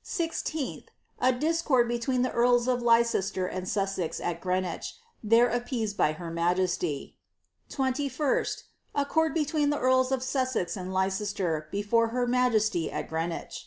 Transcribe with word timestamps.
~ 0.00 0.02
IGth, 0.06 0.84
a 1.18 1.32
discord 1.34 1.86
between 1.86 2.22
the 2.22 2.32
earls 2.32 2.66
of 2.66 2.80
Leicester 2.80 3.46
and 3.46 3.68
Sussex 3.68 4.20
at 4.20 4.40
Green 4.40 4.64
wich, 4.64 4.96
there 5.22 5.50
appeased 5.50 5.98
by 5.98 6.12
her 6.12 6.30
majesty." 6.30 7.18
"21 7.68 8.10
St, 8.10 8.62
Accord 8.94 9.34
between 9.34 9.68
the 9.68 9.76
f^rls 9.76 10.10
of 10.12 10.22
Sussex 10.22 10.78
and 10.78 10.94
Leicester 10.94 11.68
before 11.70 12.08
her 12.08 12.26
majesty 12.26 12.90
al 12.90 13.02
Greenwich." 13.02 13.66